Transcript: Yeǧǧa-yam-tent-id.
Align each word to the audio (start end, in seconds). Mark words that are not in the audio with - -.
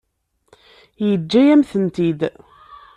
Yeǧǧa-yam-tent-id. 1.07 2.21